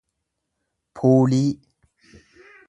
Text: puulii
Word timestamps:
puulii 0.95 1.43